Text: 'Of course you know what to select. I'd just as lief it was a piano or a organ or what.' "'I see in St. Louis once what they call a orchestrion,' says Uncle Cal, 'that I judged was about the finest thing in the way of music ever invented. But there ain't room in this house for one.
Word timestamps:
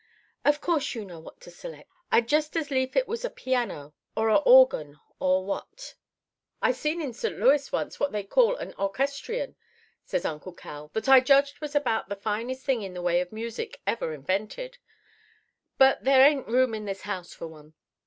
'Of 0.43 0.61
course 0.61 0.95
you 0.95 1.05
know 1.05 1.19
what 1.19 1.39
to 1.41 1.51
select. 1.51 1.87
I'd 2.11 2.27
just 2.27 2.57
as 2.57 2.71
lief 2.71 2.95
it 2.95 3.07
was 3.07 3.23
a 3.23 3.29
piano 3.29 3.93
or 4.17 4.29
a 4.29 4.37
organ 4.37 4.99
or 5.19 5.45
what.' 5.45 5.93
"'I 6.59 6.71
see 6.71 6.93
in 7.03 7.13
St. 7.13 7.37
Louis 7.39 7.71
once 7.71 7.99
what 7.99 8.11
they 8.11 8.23
call 8.23 8.57
a 8.57 8.73
orchestrion,' 8.77 9.55
says 10.03 10.25
Uncle 10.25 10.53
Cal, 10.53 10.89
'that 10.95 11.07
I 11.07 11.19
judged 11.19 11.61
was 11.61 11.75
about 11.75 12.09
the 12.09 12.15
finest 12.15 12.65
thing 12.65 12.81
in 12.81 12.95
the 12.95 13.01
way 13.03 13.21
of 13.21 13.31
music 13.31 13.79
ever 13.85 14.11
invented. 14.11 14.79
But 15.77 16.03
there 16.03 16.25
ain't 16.25 16.47
room 16.47 16.73
in 16.73 16.85
this 16.85 17.01
house 17.01 17.35
for 17.35 17.45
one. 17.45 17.75